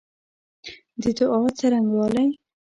[1.01, 2.27] د دعا څرنګوالی